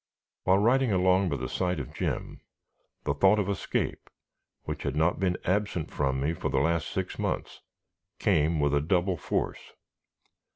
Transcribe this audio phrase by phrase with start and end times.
[0.45, 2.41] While riding along by the side of Jim,
[3.03, 4.09] the thought of escape
[4.63, 7.61] which had not been absent from me for the last six months
[8.17, 9.73] came with double force.